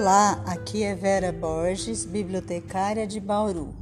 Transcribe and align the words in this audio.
Olá, 0.00 0.40
aqui 0.46 0.84
é 0.84 0.94
Vera 0.94 1.32
Borges, 1.32 2.04
bibliotecária 2.04 3.04
de 3.04 3.18
Bauru. 3.18 3.74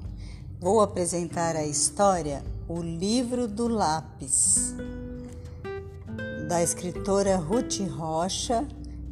Vou 0.58 0.80
apresentar 0.80 1.54
a 1.54 1.66
história 1.66 2.42
O 2.66 2.80
Livro 2.80 3.46
do 3.46 3.68
Lápis, 3.68 4.74
da 6.48 6.62
escritora 6.62 7.36
Ruth 7.36 7.80
Rocha, 7.90 8.66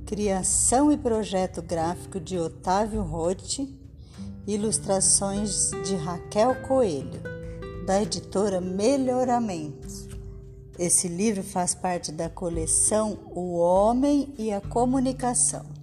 criação 0.06 0.91
e 0.91 0.96
projeto 0.96 1.61
gráfico 1.61 2.19
de 2.19 2.38
Otávio 2.38 3.02
Rotti, 3.02 3.68
ilustrações 4.46 5.73
de 5.84 5.96
Raquel 5.96 6.55
Coelho, 6.62 7.21
da 7.84 8.02
editora 8.02 8.62
Melhoramentos. 8.62 10.09
Esse 10.79 11.07
livro 11.07 11.43
faz 11.43 11.74
parte 11.74 12.10
da 12.10 12.30
coleção 12.30 13.18
O 13.34 13.59
Homem 13.59 14.32
e 14.38 14.51
a 14.51 14.62
Comunicação. 14.62 15.73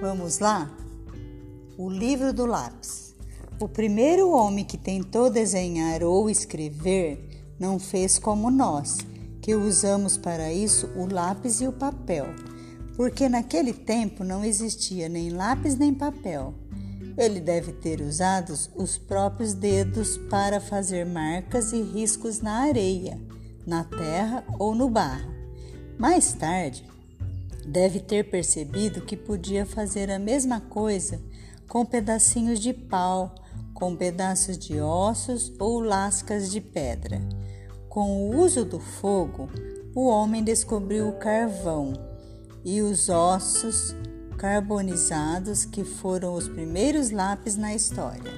Vamos 0.00 0.38
lá? 0.38 0.74
O 1.76 1.90
livro 1.90 2.32
do 2.32 2.46
lápis. 2.46 3.14
O 3.60 3.68
primeiro 3.68 4.30
homem 4.30 4.64
que 4.64 4.78
tentou 4.78 5.28
desenhar 5.28 6.02
ou 6.02 6.30
escrever 6.30 7.44
não 7.58 7.78
fez 7.78 8.18
como 8.18 8.50
nós, 8.50 8.96
que 9.42 9.54
usamos 9.54 10.16
para 10.16 10.50
isso 10.50 10.86
o 10.96 11.04
lápis 11.04 11.60
e 11.60 11.68
o 11.68 11.72
papel, 11.72 12.24
porque 12.96 13.28
naquele 13.28 13.74
tempo 13.74 14.24
não 14.24 14.42
existia 14.42 15.06
nem 15.06 15.28
lápis 15.28 15.76
nem 15.76 15.92
papel. 15.92 16.54
Ele 17.18 17.38
deve 17.38 17.72
ter 17.72 18.00
usado 18.00 18.54
os 18.76 18.96
próprios 18.96 19.52
dedos 19.52 20.16
para 20.30 20.62
fazer 20.62 21.04
marcas 21.04 21.72
e 21.72 21.82
riscos 21.82 22.40
na 22.40 22.62
areia, 22.62 23.20
na 23.66 23.84
terra 23.84 24.46
ou 24.58 24.74
no 24.74 24.88
barro. 24.88 25.30
Mais 25.98 26.32
tarde, 26.32 26.88
Deve 27.66 28.00
ter 28.00 28.30
percebido 28.30 29.02
que 29.02 29.16
podia 29.16 29.66
fazer 29.66 30.10
a 30.10 30.18
mesma 30.18 30.60
coisa 30.60 31.20
com 31.68 31.84
pedacinhos 31.84 32.58
de 32.58 32.72
pau, 32.72 33.34
com 33.74 33.94
pedaços 33.94 34.58
de 34.58 34.80
ossos 34.80 35.52
ou 35.58 35.80
lascas 35.80 36.50
de 36.50 36.60
pedra. 36.60 37.20
Com 37.88 38.28
o 38.28 38.40
uso 38.40 38.64
do 38.64 38.80
fogo, 38.80 39.48
o 39.94 40.06
homem 40.06 40.42
descobriu 40.42 41.08
o 41.08 41.18
carvão 41.18 41.92
e 42.64 42.82
os 42.82 43.08
ossos 43.08 43.94
carbonizados 44.36 45.64
que 45.64 45.84
foram 45.84 46.34
os 46.34 46.48
primeiros 46.48 47.10
lápis 47.10 47.56
na 47.56 47.74
história. 47.74 48.32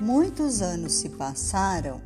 Muitos 0.00 0.62
anos 0.62 0.92
se 0.92 1.10
passaram 1.10 2.00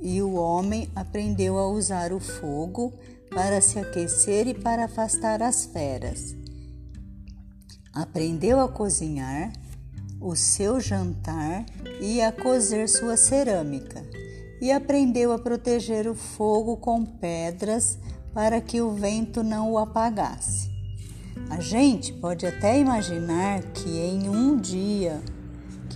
e 0.00 0.22
o 0.22 0.34
homem 0.34 0.90
aprendeu 0.94 1.58
a 1.58 1.68
usar 1.68 2.12
o 2.12 2.20
fogo 2.20 2.92
para 3.30 3.60
se 3.60 3.78
aquecer 3.78 4.46
e 4.46 4.54
para 4.54 4.84
afastar 4.84 5.42
as 5.42 5.66
feras. 5.66 6.34
Aprendeu 7.92 8.60
a 8.60 8.68
cozinhar 8.68 9.52
o 10.20 10.34
seu 10.34 10.80
jantar 10.80 11.64
e 12.00 12.20
a 12.20 12.32
cozer 12.32 12.88
sua 12.88 13.16
cerâmica, 13.16 14.04
e 14.60 14.72
aprendeu 14.72 15.32
a 15.32 15.38
proteger 15.38 16.08
o 16.08 16.14
fogo 16.14 16.76
com 16.76 17.04
pedras 17.04 17.98
para 18.32 18.60
que 18.60 18.80
o 18.80 18.92
vento 18.92 19.42
não 19.42 19.72
o 19.72 19.78
apagasse. 19.78 20.70
A 21.50 21.60
gente 21.60 22.12
pode 22.14 22.46
até 22.46 22.78
imaginar 22.78 23.62
que 23.72 23.98
em 23.98 24.28
um 24.28 24.56
dia 24.56 25.22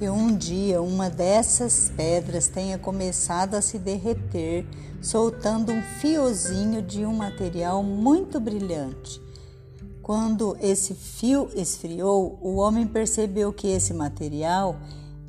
que 0.01 0.09
um 0.09 0.34
dia 0.34 0.81
uma 0.81 1.11
dessas 1.11 1.93
pedras 1.95 2.48
tenha 2.48 2.79
começado 2.79 3.55
a 3.55 3.61
se 3.61 3.79
derreter, 3.79 4.67
soltando 5.03 5.70
um 5.70 5.83
fiozinho 5.83 6.81
de 6.81 7.05
um 7.05 7.15
material 7.15 7.83
muito 7.83 8.41
brilhante. 8.41 9.20
Quando 10.02 10.57
esse 10.58 10.95
fio 10.95 11.51
esfriou, 11.55 12.39
o 12.41 12.57
homem 12.57 12.86
percebeu 12.86 13.52
que 13.52 13.67
esse 13.67 13.92
material 13.92 14.80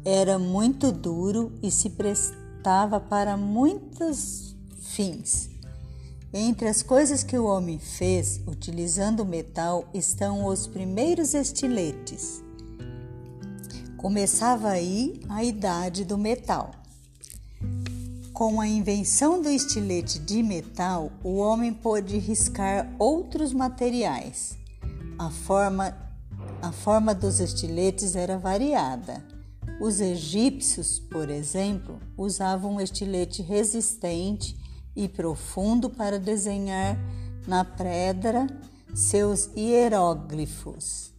era 0.06 0.40
muito 0.40 0.90
duro 0.90 1.52
e 1.62 1.70
se 1.70 1.90
prestava 1.90 2.98
para 2.98 3.36
muitos 3.36 4.56
fins. 4.80 5.50
Entre 6.34 6.70
as 6.70 6.82
coisas 6.82 7.24
que 7.24 7.38
o 7.38 7.44
homem 7.44 7.78
fez 7.78 8.40
utilizando 8.48 9.24
o 9.24 9.26
metal 9.26 9.84
estão 9.94 10.46
os 10.46 10.66
primeiros 10.66 11.34
estiletes. 11.34 12.42
Começava 14.02 14.70
aí 14.70 15.22
a 15.30 15.44
idade 15.44 16.04
do 16.04 16.18
metal. 16.18 16.72
Com 18.34 18.60
a 18.60 18.68
invenção 18.68 19.40
do 19.40 19.48
estilete 19.48 20.18
de 20.18 20.42
metal, 20.42 21.12
o 21.24 21.36
homem 21.36 21.72
pôde 21.72 22.18
riscar 22.18 22.92
outros 22.98 23.54
materiais. 23.54 24.58
A 25.20 25.30
forma, 25.30 25.96
a 26.64 26.72
forma 26.72 27.14
dos 27.14 27.40
estiletes 27.40 28.16
era 28.16 28.40
variada. 28.40 29.24
Os 29.80 30.02
egípcios, 30.02 30.98
por 30.98 31.30
exemplo, 31.30 32.00
usavam 32.18 32.78
um 32.78 32.82
estilete 32.82 33.44
resistente 33.44 34.58
e 34.96 35.08
profundo 35.08 35.92
para 35.92 36.18
desenhar 36.18 36.98
na 37.48 37.64
pedra 37.64 38.48
seus 38.96 39.52
hieróglifos. 39.56 41.14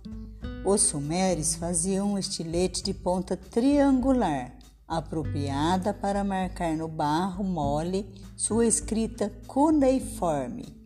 Os 0.64 0.82
sumérios 0.82 1.56
faziam 1.56 2.12
um 2.12 2.18
estilete 2.18 2.84
de 2.84 2.94
ponta 2.94 3.36
triangular, 3.36 4.56
apropriada 4.86 5.92
para 5.92 6.22
marcar 6.22 6.76
no 6.76 6.86
barro 6.86 7.42
mole 7.42 8.06
sua 8.36 8.64
escrita 8.64 9.32
cuneiforme. 9.48 10.80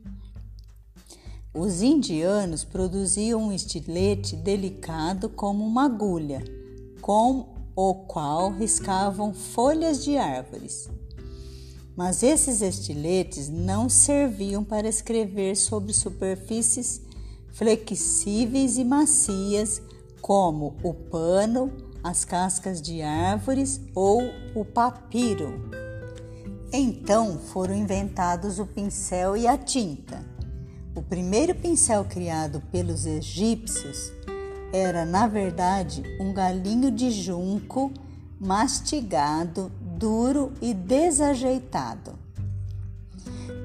Os 1.52 1.82
indianos 1.82 2.64
produziam 2.64 3.44
um 3.44 3.52
estilete 3.52 4.34
delicado 4.34 5.28
como 5.28 5.62
uma 5.62 5.84
agulha, 5.84 6.42
com 7.02 7.54
o 7.76 7.94
qual 8.06 8.50
riscavam 8.50 9.34
folhas 9.34 10.02
de 10.02 10.16
árvores. 10.16 10.88
Mas 11.94 12.22
esses 12.22 12.62
estiletes 12.62 13.50
não 13.50 13.90
serviam 13.90 14.64
para 14.64 14.88
escrever 14.88 15.54
sobre 15.54 15.92
superfícies 15.92 17.05
flexíveis 17.56 18.76
e 18.76 18.84
macias, 18.84 19.80
como 20.20 20.76
o 20.82 20.92
pano, 20.92 21.72
as 22.04 22.22
cascas 22.22 22.82
de 22.82 23.00
árvores 23.00 23.80
ou 23.94 24.22
o 24.54 24.62
papiro. 24.62 25.70
Então 26.70 27.38
foram 27.38 27.74
inventados 27.74 28.58
o 28.58 28.66
pincel 28.66 29.38
e 29.38 29.46
a 29.46 29.56
tinta. 29.56 30.22
O 30.94 31.00
primeiro 31.00 31.54
pincel 31.54 32.04
criado 32.04 32.62
pelos 32.70 33.06
egípcios 33.06 34.12
era, 34.70 35.06
na 35.06 35.26
verdade, 35.26 36.02
um 36.20 36.34
galinho 36.34 36.90
de 36.90 37.10
junco 37.10 37.90
mastigado, 38.38 39.72
duro 39.80 40.52
e 40.60 40.74
desajeitado 40.74 42.26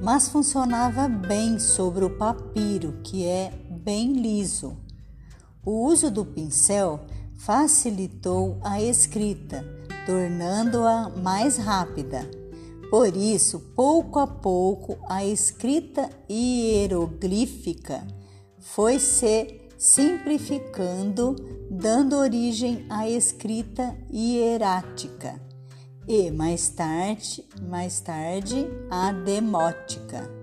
mas 0.02 0.28
funcionava 0.28 1.08
bem 1.08 1.60
sobre 1.60 2.04
o 2.04 2.10
papiro, 2.10 2.96
que 3.04 3.24
é 3.24 3.54
bem 3.84 4.14
liso. 4.14 4.78
O 5.66 5.88
uso 5.88 6.10
do 6.10 6.26
pincel 6.26 7.00
facilitou 7.36 8.58
a 8.64 8.82
escrita, 8.82 9.66
tornando-a 10.06 11.10
mais 11.10 11.58
rápida. 11.58 12.30
Por 12.90 13.16
isso, 13.16 13.60
pouco 13.76 14.20
a 14.20 14.28
pouco, 14.28 14.98
a 15.08 15.26
escrita 15.26 16.10
hieroglífica 16.30 18.06
foi 18.60 19.00
se 19.00 19.62
simplificando, 19.78 21.36
dando 21.70 22.16
origem 22.18 22.86
à 22.90 23.10
escrita 23.10 23.98
hierática 24.12 25.42
e 26.08 26.30
mais 26.30 26.70
tarde, 26.70 27.46
mais 27.62 28.00
tarde 28.02 28.68
a 28.90 29.12
demótica. 29.12 30.41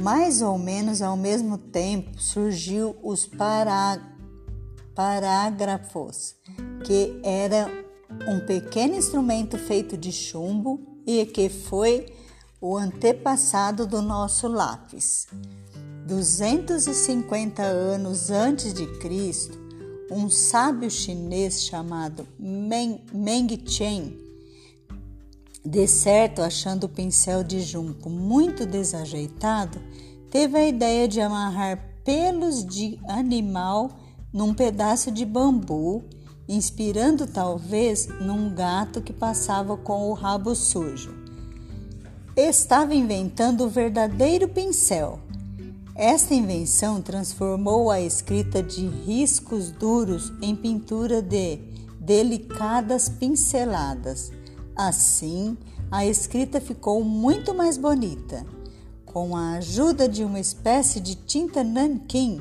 Mais 0.00 0.42
ou 0.42 0.56
menos 0.56 1.02
ao 1.02 1.16
mesmo 1.16 1.58
tempo 1.58 2.20
surgiu 2.20 2.94
os 3.02 3.26
pará, 3.26 4.00
parágrafos, 4.94 6.36
que 6.84 7.20
era 7.24 7.68
um 8.28 8.38
pequeno 8.46 8.94
instrumento 8.94 9.58
feito 9.58 9.96
de 9.96 10.12
chumbo 10.12 10.80
e 11.04 11.26
que 11.26 11.48
foi 11.48 12.06
o 12.60 12.76
antepassado 12.76 13.86
do 13.86 14.00
nosso 14.00 14.46
lápis. 14.46 15.26
250 16.06 17.62
anos 17.62 18.30
antes 18.30 18.72
de 18.72 18.86
Cristo, 18.98 19.58
um 20.10 20.30
sábio 20.30 20.90
chinês 20.90 21.64
chamado 21.64 22.26
Meng, 22.38 23.00
Meng 23.12 23.48
Chen 23.66 24.27
de 25.64 25.86
certo, 25.86 26.40
achando 26.40 26.84
o 26.84 26.88
pincel 26.88 27.42
de 27.42 27.60
junco 27.60 28.08
muito 28.08 28.64
desajeitado, 28.64 29.78
teve 30.30 30.56
a 30.56 30.68
ideia 30.68 31.08
de 31.08 31.20
amarrar 31.20 31.82
pelos 32.04 32.64
de 32.64 32.98
animal 33.08 33.90
num 34.32 34.54
pedaço 34.54 35.10
de 35.10 35.24
bambu, 35.24 36.04
inspirando 36.48 37.26
talvez 37.26 38.06
num 38.20 38.54
gato 38.54 39.02
que 39.02 39.12
passava 39.12 39.76
com 39.76 40.08
o 40.08 40.14
rabo 40.14 40.54
sujo. 40.54 41.14
Estava 42.36 42.94
inventando 42.94 43.64
o 43.64 43.68
verdadeiro 43.68 44.48
pincel. 44.48 45.18
Esta 45.94 46.34
invenção 46.34 47.02
transformou 47.02 47.90
a 47.90 48.00
escrita 48.00 48.62
de 48.62 48.86
riscos 48.86 49.72
duros 49.72 50.32
em 50.40 50.54
pintura 50.54 51.20
de 51.20 51.58
delicadas 52.00 53.08
pinceladas. 53.08 54.30
Assim, 54.78 55.58
a 55.90 56.06
escrita 56.06 56.60
ficou 56.60 57.02
muito 57.02 57.52
mais 57.52 57.76
bonita. 57.76 58.46
Com 59.04 59.36
a 59.36 59.54
ajuda 59.54 60.08
de 60.08 60.22
uma 60.22 60.38
espécie 60.38 61.00
de 61.00 61.16
tinta 61.16 61.64
nanquim 61.64 62.40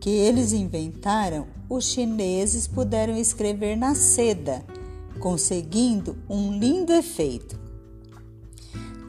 que 0.00 0.08
eles 0.08 0.52
inventaram, 0.52 1.48
os 1.68 1.86
chineses 1.86 2.68
puderam 2.68 3.16
escrever 3.16 3.74
na 3.76 3.96
seda, 3.96 4.64
conseguindo 5.18 6.16
um 6.30 6.56
lindo 6.56 6.92
efeito. 6.92 7.58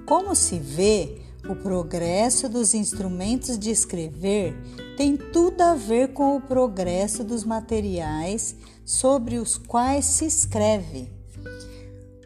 Como 0.08 0.34
se 0.34 0.58
vê, 0.58 1.22
o 1.48 1.56
progresso 1.56 2.50
dos 2.50 2.74
instrumentos 2.74 3.60
de 3.60 3.70
escrever 3.70 4.56
tem 4.98 5.16
tudo 5.16 5.62
a 5.62 5.76
ver 5.76 6.14
com 6.14 6.38
o 6.38 6.42
progresso 6.42 7.24
dos 7.24 7.44
materiais 7.44 8.56
sobre 8.84 9.38
os 9.38 9.60
quais 9.60 10.06
se 10.06 10.26
escreve. 10.26 11.12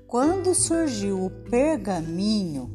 Quando 0.08 0.56
surgiu 0.56 1.26
o 1.26 1.30
pergaminho, 1.30 2.72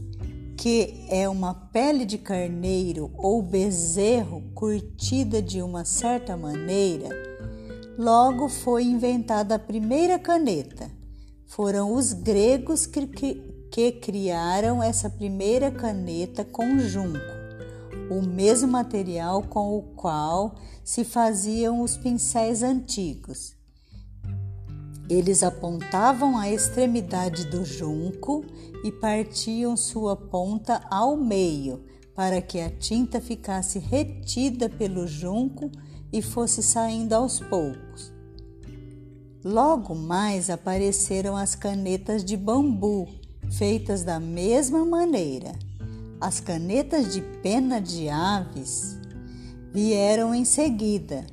que 0.55 1.07
é 1.09 1.27
uma 1.27 1.55
pele 1.55 2.05
de 2.05 2.19
carneiro 2.19 3.11
ou 3.17 3.41
bezerro 3.41 4.43
curtida 4.55 5.41
de 5.41 5.63
uma 5.63 5.83
certa 5.83 6.37
maneira, 6.37 7.09
logo 7.97 8.51
foi 8.51 8.85
inventada 8.85 9.55
a 9.55 9.59
primeira 9.59 10.19
caneta. 10.19 10.91
Foram 11.47 11.95
os 11.95 12.13
gregos 12.13 12.85
que, 12.85 13.07
que 13.71 13.93
criaram 13.93 14.83
essa 14.83 15.09
primeira 15.09 15.71
caneta 15.71 16.45
com 16.45 16.79
junco, 16.81 17.19
o 18.11 18.21
mesmo 18.21 18.69
material 18.69 19.43
com 19.45 19.79
o 19.79 19.83
qual 19.95 20.57
se 20.85 21.03
faziam 21.03 21.81
os 21.81 21.97
pincéis 21.97 22.63
antigos. 22.63 23.62
Eles 25.13 25.43
apontavam 25.43 26.39
a 26.39 26.51
extremidade 26.51 27.45
do 27.45 27.67
junco 27.67 28.47
e 28.83 28.91
partiam 28.91 29.77
sua 29.77 30.17
ponta 30.17 30.81
ao 30.91 31.19
meio, 31.19 31.85
para 32.15 32.41
que 32.41 32.59
a 32.59 32.71
tinta 32.71 33.21
ficasse 33.21 33.79
retida 33.79 34.71
pelo 34.71 35.07
junco 35.07 35.71
e 36.11 36.23
fosse 36.23 36.63
saindo 36.63 37.13
aos 37.13 37.41
poucos. 37.41 38.11
Logo 39.45 39.95
mais 39.95 40.49
apareceram 40.49 41.37
as 41.37 41.55
canetas 41.55 42.25
de 42.25 42.35
bambu, 42.35 43.07
feitas 43.51 44.03
da 44.03 44.19
mesma 44.19 44.83
maneira. 44.83 45.53
As 46.19 46.41
canetas 46.41 47.13
de 47.13 47.21
pena 47.43 47.83
de 47.83 48.09
aves 48.09 48.97
vieram 49.75 50.35
em 50.35 50.47
seguida. 50.47 51.27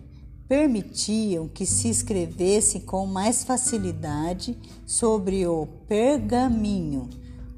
Permitiam 0.50 1.48
que 1.48 1.64
se 1.64 1.90
escrevesse 1.90 2.80
com 2.80 3.06
mais 3.06 3.44
facilidade 3.44 4.58
sobre 4.84 5.46
o 5.46 5.68
pergaminho, 5.88 7.08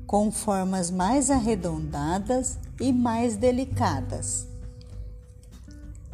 com 0.06 0.30
formas 0.30 0.92
mais 0.92 1.32
arredondadas 1.32 2.60
e 2.82 2.92
mais 2.92 3.38
delicadas. 3.38 4.46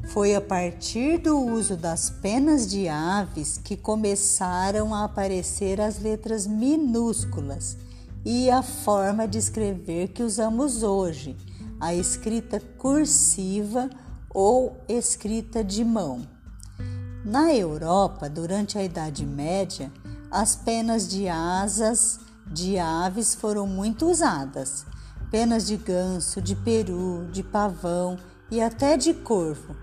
Foi 0.09 0.35
a 0.35 0.39
partir 0.39 1.18
do 1.18 1.39
uso 1.39 1.75
das 1.75 2.12
penas 2.12 2.69
de 2.69 2.88
aves 2.88 3.57
que 3.57 3.75
começaram 3.75 4.94
a 4.94 5.03
aparecer 5.03 5.81
as 5.81 6.00
letras 6.00 6.45
minúsculas 6.45 7.75
e 8.24 8.51
a 8.51 8.62
forma 8.62 9.27
de 9.27 9.39
escrever 9.39 10.09
que 10.09 10.21
usamos 10.21 10.83
hoje, 10.83 11.35
a 11.79 11.95
escrita 11.95 12.59
cursiva 12.77 13.89
ou 14.29 14.77
escrita 14.88 15.63
de 15.63 15.83
mão. 15.83 16.37
Na 17.25 17.53
Europa, 17.53 18.29
durante 18.29 18.77
a 18.77 18.83
Idade 18.83 19.25
Média, 19.25 19.91
as 20.31 20.55
penas 20.55 21.07
de 21.07 21.27
asas 21.27 22.19
de 22.45 22.77
aves 22.77 23.35
foram 23.35 23.65
muito 23.67 24.09
usadas. 24.09 24.85
Penas 25.29 25.65
de 25.65 25.75
ganso, 25.75 26.41
de 26.41 26.55
peru, 26.55 27.27
de 27.31 27.43
pavão 27.43 28.17
e 28.49 28.61
até 28.61 28.95
de 28.95 29.13
corvo. 29.13 29.75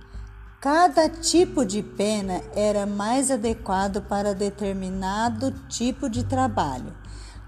Cada 0.61 1.09
tipo 1.11 1.67
de 1.67 1.83
pena 1.83 2.41
era 2.55 2.87
mais 2.87 3.31
adequado 3.31 4.01
para 4.01 4.35
determinado 4.35 5.51
tipo 5.69 6.09
de 6.09 6.25
trabalho. 6.25 6.95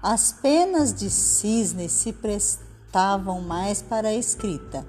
As 0.03 0.31
penas 0.31 0.93
de 0.93 1.09
cisne 1.09 1.89
se 1.89 2.13
prestavam 2.13 3.41
mais 3.41 3.81
para 3.81 4.09
a 4.09 4.13
escrita. 4.13 4.85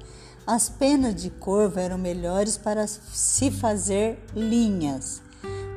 As 0.48 0.70
penas 0.70 1.14
de 1.14 1.28
corvo 1.28 1.78
eram 1.78 1.98
melhores 1.98 2.56
para 2.56 2.86
se 2.86 3.50
fazer 3.50 4.18
linhas. 4.34 5.20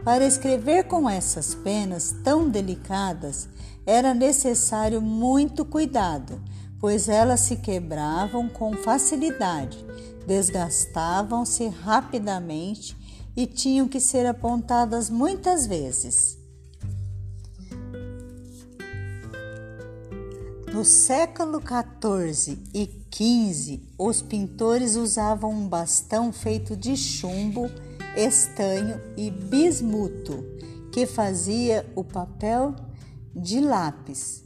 Para 0.02 0.26
escrever 0.26 0.86
com 0.86 1.10
essas 1.10 1.54
penas 1.54 2.16
tão 2.24 2.48
delicadas, 2.48 3.50
era 3.86 4.14
necessário 4.14 5.02
muito 5.02 5.66
cuidado, 5.66 6.42
pois 6.80 7.10
elas 7.10 7.42
se 7.42 7.58
quebravam 7.58 8.48
com 8.48 8.72
facilidade, 8.78 9.86
desgastavam-se 10.26 11.68
rapidamente 11.68 12.96
e 13.36 13.46
tinham 13.46 13.90
que 13.90 14.00
ser 14.00 14.26
apontadas 14.26 15.10
muitas 15.10 15.68
vezes. 15.68 16.41
No 20.82 20.86
século 20.86 21.62
XIV 21.62 22.58
e 22.74 22.90
XV, 23.14 23.84
os 24.00 24.20
pintores 24.24 24.96
usavam 24.96 25.52
um 25.52 25.68
bastão 25.68 26.34
feito 26.34 26.76
de 26.76 26.98
chumbo, 26.98 27.70
estanho 28.18 29.00
e 29.16 29.30
bismuto, 29.30 30.44
que 30.92 31.06
fazia 31.06 31.86
o 31.96 32.04
papel 32.04 32.74
de 33.32 33.62
lápis. 33.62 34.44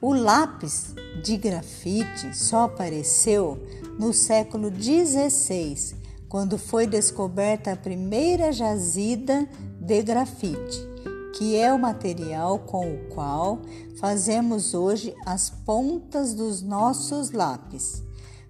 O 0.00 0.12
lápis 0.12 0.92
de 1.22 1.36
grafite 1.36 2.36
só 2.36 2.64
apareceu 2.64 3.64
no 3.96 4.12
século 4.12 4.72
XVI, 4.74 5.94
quando 6.28 6.58
foi 6.58 6.84
descoberta 6.84 7.70
a 7.70 7.76
primeira 7.76 8.50
jazida 8.50 9.48
de 9.78 10.02
grafite 10.02 10.93
que 11.34 11.56
é 11.56 11.72
o 11.72 11.78
material 11.78 12.60
com 12.60 12.94
o 12.94 12.98
qual 13.08 13.60
fazemos 13.98 14.72
hoje 14.72 15.14
as 15.26 15.50
pontas 15.50 16.32
dos 16.32 16.62
nossos 16.62 17.32
lápis. 17.32 18.02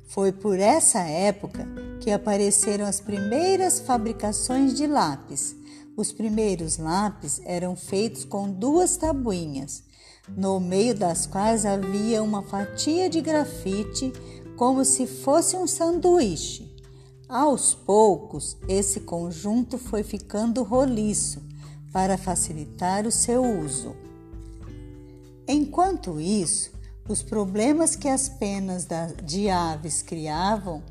Foi 0.07 0.31
por 0.31 0.59
essa 0.59 1.01
época 1.01 1.67
que 2.01 2.11
apareceram 2.11 2.85
as 2.85 3.01
primeiras 3.01 3.81
fabricações 3.81 4.75
de 4.75 4.87
lápis. 4.87 5.57
Os 5.97 6.13
primeiros 6.13 6.77
lápis 6.77 7.41
eram 7.45 7.75
feitos 7.75 8.25
com 8.25 8.51
duas 8.51 8.99
tabuinhas, 8.99 9.83
no 10.29 10.61
meio 10.61 10.95
das 10.95 11.27
quais 11.27 11.65
havia 11.65 12.23
uma 12.23 12.43
fatia 12.43 13.09
de 13.09 13.23
grafite, 13.23 14.13
como 14.57 14.85
se 14.85 15.07
fosse 15.07 15.57
um 15.57 15.67
sanduíche. 15.67 16.71
Aos 17.29 17.75
poucos, 17.75 18.59
esse 18.69 19.01
conjunto 19.01 19.79
foi 19.79 20.03
ficando 20.03 20.63
roliço 20.63 21.44
para 21.95 22.19
facilitar 22.19 23.07
o 23.07 23.13
seu 23.13 23.45
uso. 23.45 23.95
Enquanto 25.47 26.21
isso, 26.21 26.73
os 27.09 27.23
problemas 27.23 27.95
que 27.95 28.09
as 28.09 28.29
penas 28.29 28.85
de 29.23 29.49
aves 29.49 30.03
criavam 30.03 30.83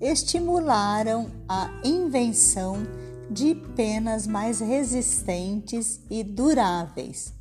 estimularam 0.00 1.26
a 1.48 1.68
invenção 1.82 2.86
de 3.28 3.56
penas 3.74 4.28
mais 4.28 4.60
resistentes 4.60 5.98
e 6.08 6.22
duráveis. 6.22 7.32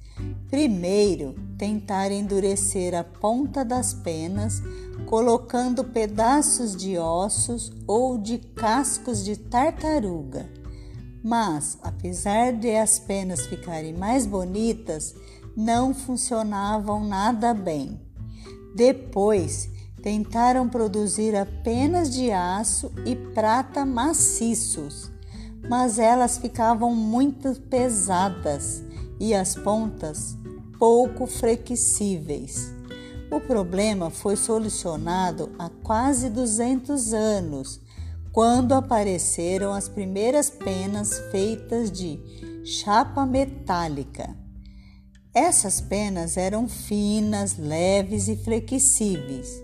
Primeiro, 0.50 1.36
tentar 1.60 2.12
endurecer 2.12 2.96
a 2.96 3.04
ponta 3.04 3.64
das 3.64 3.94
penas 3.94 4.64
colocando 5.06 5.84
pedaços 5.84 6.76
de 6.76 6.98
ossos 6.98 7.72
ou 7.86 8.18
de 8.18 8.40
cascos 8.40 9.24
de 9.24 9.36
tartaruga 9.38 10.64
mas, 11.25 11.79
apesar 11.82 12.53
de 12.53 12.75
as 12.75 13.00
penas 13.00 13.48
ficarem 13.48 13.96
mais 13.96 14.27
bonitas, 14.27 15.15
não 15.58 15.91
funcionavam 15.91 17.03
nada 17.03 17.51
bem. 17.51 18.00
Depois, 18.75 19.67
tentaram 20.03 20.70
produzir 20.70 21.36
apenas 21.36 22.13
de 22.13 22.32
aço 22.32 22.91
e 23.08 23.15
prata 23.15 23.84
maciços, 23.84 25.12
mas 25.67 25.98
elas 25.98 26.38
ficavam 26.38 26.94
muito 26.94 27.60
pesadas 27.60 28.84
e 29.20 29.34
as 29.34 29.55
pontas 29.55 30.38
pouco 30.77 31.25
flexíveis. 31.25 32.72
O 33.32 33.41
problema 33.41 34.12
foi 34.12 34.36
solucionado 34.36 35.50
há 35.58 35.72
quase 35.82 36.29
200 36.29 37.13
anos 37.15 37.82
quando 38.36 38.74
apareceram 38.74 39.72
as 39.72 39.88
primeiras 39.88 40.50
penas 40.50 41.20
feitas 41.32 41.89
de 41.89 42.20
chapa 42.65 43.25
metálica. 43.25 44.36
Essas 45.34 45.80
penas 45.80 46.36
eram 46.36 46.68
finas, 46.68 47.58
leves 47.58 48.27
e 48.27 48.36
flexíveis. 48.36 49.63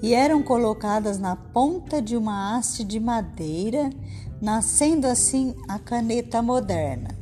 e 0.00 0.14
eram 0.14 0.40
colocadas 0.40 1.18
na 1.18 1.34
ponta 1.34 2.00
de 2.00 2.16
uma 2.16 2.56
haste 2.56 2.84
de 2.84 3.00
madeira, 3.00 3.90
nascendo 4.40 5.08
assim 5.08 5.52
a 5.66 5.80
caneta 5.80 6.40
moderna. 6.40 7.18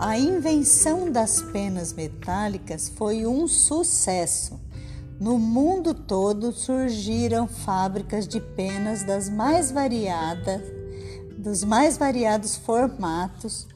A 0.00 0.18
invenção 0.18 1.12
das 1.12 1.40
penas 1.40 1.92
metálicas 1.92 2.88
foi 2.88 3.24
um 3.24 3.46
sucesso. 3.46 4.58
No 5.20 5.38
mundo 5.38 5.92
todo 5.92 6.50
surgiram 6.50 7.46
fábricas 7.46 8.26
de 8.26 8.40
penas 8.40 9.02
das 9.02 9.28
mais 9.28 9.70
variadas, 9.70 10.62
dos 11.36 11.62
mais 11.62 11.98
variados 11.98 12.56
formatos, 12.56 13.68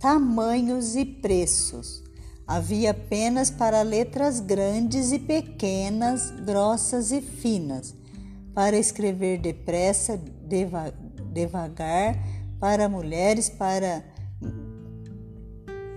tamanhos 0.00 0.96
e 0.96 1.04
preços. 1.04 2.02
Havia 2.46 2.94
penas 2.94 3.50
para 3.50 3.82
letras 3.82 4.40
grandes 4.40 5.12
e 5.12 5.18
pequenas, 5.18 6.30
grossas 6.30 7.12
e 7.12 7.20
finas, 7.20 7.94
para 8.54 8.78
escrever 8.78 9.38
depressa, 9.38 10.16
deva, 10.16 10.94
devagar, 11.30 12.16
para 12.58 12.88
mulheres, 12.88 13.50
para 13.50 14.02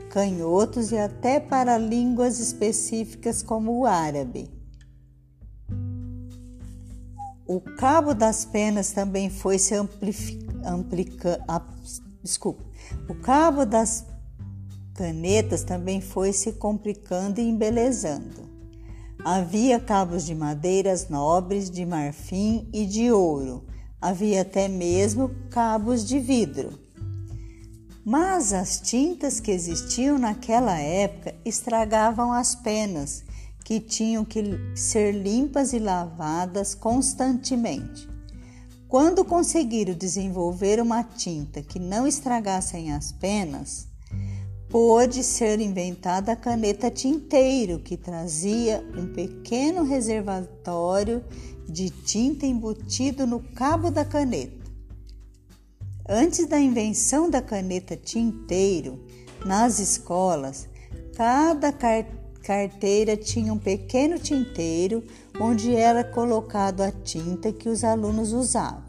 canhotos 0.09 0.91
e 0.91 0.97
até 0.97 1.39
para 1.39 1.77
línguas 1.77 2.37
específicas 2.41 3.41
como 3.41 3.79
o 3.79 3.85
árabe. 3.85 4.58
O 7.49 7.59
cabo 7.59 8.13
das 8.13 8.45
penas 8.45 8.91
também 8.91 9.27
foi 9.27 9.57
se 9.57 9.73
amplificando. 9.73 10.85
Desculpa. 12.21 12.63
O 13.09 13.15
cabo 13.15 13.65
das 13.65 14.05
canetas 14.93 15.63
também 15.63 15.99
foi 15.99 16.31
se 16.31 16.53
complicando 16.53 17.41
e 17.41 17.49
embelezando. 17.49 18.47
Havia 19.25 19.79
cabos 19.79 20.27
de 20.27 20.35
madeiras 20.35 21.09
nobres, 21.09 21.71
de 21.71 21.87
marfim 21.87 22.69
e 22.71 22.85
de 22.85 23.11
ouro. 23.11 23.65
Havia 23.99 24.43
até 24.43 24.67
mesmo 24.67 25.31
cabos 25.49 26.05
de 26.05 26.19
vidro. 26.19 26.77
Mas 28.05 28.53
as 28.53 28.79
tintas 28.79 29.39
que 29.39 29.49
existiam 29.49 30.19
naquela 30.19 30.77
época 30.77 31.33
estragavam 31.43 32.31
as 32.31 32.53
penas, 32.53 33.23
que 33.63 33.79
tinham 33.79 34.25
que 34.25 34.41
ser 34.75 35.11
limpas 35.13 35.73
e 35.73 35.79
lavadas 35.79 36.73
constantemente. 36.73 38.09
Quando 38.87 39.23
conseguiram 39.23 39.93
desenvolver 39.93 40.81
uma 40.81 41.03
tinta 41.03 41.61
que 41.61 41.77
não 41.77 42.07
estragassem 42.07 42.91
as 42.91 43.11
penas, 43.11 43.87
pôde 44.67 45.23
ser 45.23 45.59
inventada 45.59 46.31
a 46.31 46.35
caneta 46.35 46.89
tinteiro, 46.89 47.79
que 47.79 47.95
trazia 47.95 48.83
um 48.97 49.13
pequeno 49.13 49.83
reservatório 49.83 51.23
de 51.67 51.89
tinta 51.89 52.45
embutido 52.45 53.27
no 53.27 53.39
cabo 53.39 53.91
da 53.91 54.03
caneta. 54.03 54.59
Antes 56.07 56.47
da 56.47 56.59
invenção 56.59 57.29
da 57.29 57.41
caneta 57.41 57.95
tinteiro, 57.95 59.05
nas 59.45 59.77
escolas, 59.77 60.67
cada 61.15 61.71
carteira 62.49 63.15
tinha 63.15 63.53
um 63.53 63.59
pequeno 63.59 64.17
tinteiro 64.17 65.03
onde 65.39 65.75
era 65.75 66.03
colocado 66.03 66.81
a 66.81 66.91
tinta 66.91 67.53
que 67.53 67.69
os 67.69 67.83
alunos 67.83 68.33
usavam. 68.33 68.81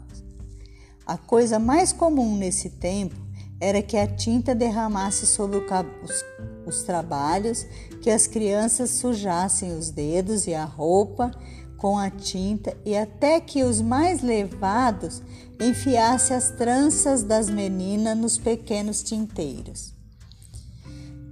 A 1.05 1.15
coisa 1.15 1.59
mais 1.59 1.93
comum 1.93 2.35
nesse 2.35 2.71
tempo 2.71 3.13
era 3.59 3.79
que 3.83 3.97
a 3.97 4.07
tinta 4.07 4.55
derramasse 4.55 5.27
sobre 5.27 5.59
os, 5.59 6.25
os 6.65 6.81
trabalhos, 6.81 7.67
que 8.01 8.09
as 8.09 8.25
crianças 8.25 8.89
sujassem 8.89 9.77
os 9.77 9.91
dedos 9.91 10.47
e 10.47 10.55
a 10.55 10.65
roupa 10.65 11.29
com 11.77 11.99
a 11.99 12.09
tinta 12.09 12.75
e 12.83 12.97
até 12.97 13.39
que 13.39 13.63
os 13.63 13.79
mais 13.79 14.23
levados 14.23 15.21
enfiasse 15.59 16.33
as 16.33 16.49
tranças 16.49 17.21
das 17.21 17.47
meninas 17.47 18.17
nos 18.17 18.39
pequenos 18.39 19.03
tinteiros. 19.03 20.00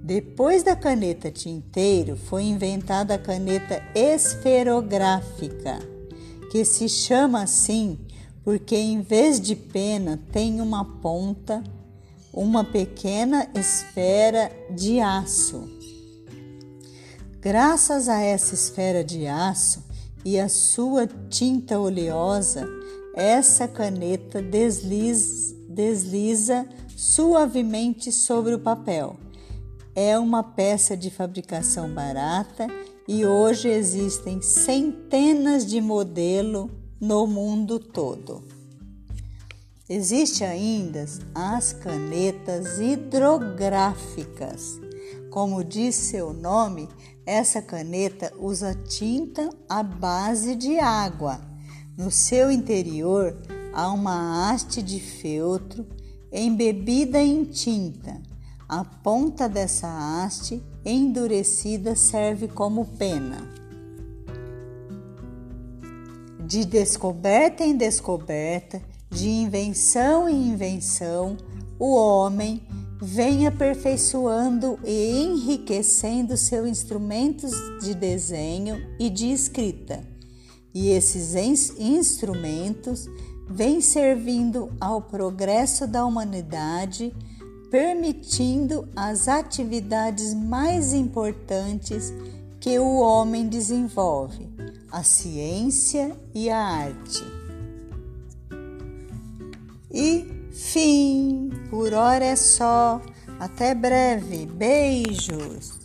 Depois 0.02 0.62
da 0.62 0.74
caneta 0.74 1.30
tinteiro, 1.30 2.16
foi 2.16 2.44
inventada 2.44 3.14
a 3.14 3.18
caneta 3.18 3.82
esferográfica, 3.94 5.78
que 6.50 6.64
se 6.64 6.88
chama 6.88 7.42
assim 7.42 7.98
porque 8.42 8.76
em 8.76 9.02
vez 9.02 9.40
de 9.40 9.54
pena 9.54 10.18
tem 10.32 10.60
uma 10.60 10.84
ponta, 10.84 11.62
uma 12.32 12.64
pequena 12.64 13.48
esfera 13.54 14.50
de 14.70 15.00
aço. 15.00 15.68
Graças 17.40 18.08
a 18.08 18.20
essa 18.20 18.54
esfera 18.54 19.04
de 19.04 19.26
aço, 19.26 19.84
e 20.24 20.38
a 20.38 20.48
sua 20.48 21.06
tinta 21.30 21.78
oleosa, 21.78 22.68
essa 23.14 23.66
caneta 23.66 24.42
desliza, 24.42 25.54
desliza 25.68 26.66
suavemente 26.94 28.12
sobre 28.12 28.54
o 28.54 28.58
papel. 28.58 29.16
É 29.94 30.18
uma 30.18 30.42
peça 30.42 30.96
de 30.96 31.10
fabricação 31.10 31.92
barata 31.92 32.66
e 33.08 33.26
hoje 33.26 33.68
existem 33.68 34.40
centenas 34.40 35.66
de 35.66 35.80
modelos 35.80 36.70
no 37.00 37.26
mundo 37.26 37.80
todo. 37.80 38.44
Existem 39.88 40.46
ainda 40.46 41.04
as 41.34 41.72
canetas 41.72 42.78
hidrográficas. 42.78 44.78
Como 45.28 45.64
diz 45.64 45.96
seu 45.96 46.32
nome, 46.32 46.88
essa 47.26 47.60
caneta 47.60 48.32
usa 48.38 48.72
tinta 48.74 49.50
à 49.68 49.82
base 49.82 50.54
de 50.54 50.78
água. 50.78 51.40
No 51.98 52.12
seu 52.12 52.52
interior 52.52 53.36
há 53.72 53.90
uma 53.90 54.52
haste 54.52 54.80
de 54.80 55.00
feltro 55.00 55.84
embebida 56.32 57.20
em 57.20 57.44
tinta. 57.44 58.19
A 58.72 58.84
ponta 58.84 59.48
dessa 59.48 59.88
haste 59.88 60.62
endurecida 60.84 61.96
serve 61.96 62.46
como 62.46 62.86
pena. 62.86 63.38
De 66.46 66.64
descoberta 66.64 67.64
em 67.64 67.76
descoberta, 67.76 68.80
de 69.10 69.28
invenção 69.28 70.28
em 70.28 70.52
invenção, 70.52 71.36
o 71.80 71.96
homem 71.96 72.62
vem 73.02 73.44
aperfeiçoando 73.44 74.78
e 74.84 75.20
enriquecendo 75.20 76.36
seus 76.36 76.68
instrumentos 76.68 77.50
de 77.82 77.92
desenho 77.92 78.80
e 79.00 79.10
de 79.10 79.32
escrita. 79.32 80.04
E 80.72 80.90
esses 80.90 81.34
instrumentos 81.76 83.08
vêm 83.48 83.80
servindo 83.80 84.70
ao 84.80 85.02
progresso 85.02 85.88
da 85.88 86.06
humanidade, 86.06 87.12
permitindo 87.70 88.88
as 88.96 89.28
atividades 89.28 90.34
mais 90.34 90.92
importantes 90.92 92.12
que 92.58 92.78
o 92.78 92.98
homem 92.98 93.48
desenvolve, 93.48 94.48
a 94.90 95.02
ciência 95.02 96.16
e 96.34 96.50
a 96.50 96.58
arte. 96.58 97.24
E 99.90 100.40
Fim. 100.52 101.50
Por 101.70 101.94
hora 101.94 102.24
é 102.24 102.36
só. 102.36 103.00
Até 103.38 103.74
breve. 103.74 104.46
Beijos. 104.46 105.79